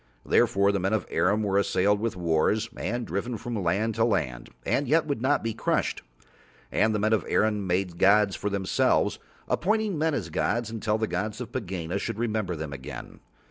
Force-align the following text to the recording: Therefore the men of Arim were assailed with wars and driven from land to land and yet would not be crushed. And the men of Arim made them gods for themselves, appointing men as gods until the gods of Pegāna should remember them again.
Therefore 0.25 0.71
the 0.71 0.79
men 0.79 0.93
of 0.93 1.05
Arim 1.11 1.43
were 1.43 1.59
assailed 1.59 1.99
with 1.99 2.15
wars 2.15 2.67
and 2.75 3.05
driven 3.05 3.37
from 3.37 3.61
land 3.61 3.93
to 3.93 4.03
land 4.03 4.49
and 4.65 4.87
yet 4.87 5.05
would 5.05 5.21
not 5.21 5.43
be 5.43 5.53
crushed. 5.53 6.01
And 6.71 6.95
the 6.95 6.97
men 6.97 7.13
of 7.13 7.23
Arim 7.29 7.67
made 7.67 7.91
them 7.91 7.97
gods 7.99 8.35
for 8.35 8.49
themselves, 8.49 9.19
appointing 9.47 9.99
men 9.99 10.15
as 10.15 10.31
gods 10.31 10.71
until 10.71 10.97
the 10.97 11.05
gods 11.05 11.39
of 11.39 11.51
Pegāna 11.51 11.99
should 11.99 12.17
remember 12.17 12.55
them 12.55 12.73
again. 12.73 13.19